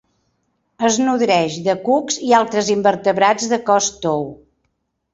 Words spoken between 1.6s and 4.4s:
de cucs i altres invertebrats de cos tou.